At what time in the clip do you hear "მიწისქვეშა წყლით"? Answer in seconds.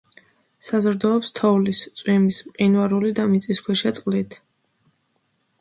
3.35-4.39